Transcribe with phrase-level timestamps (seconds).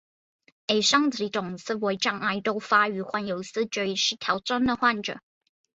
[0.65, 5.19] 以上几种思维障碍多发于患有思觉失调症的患者。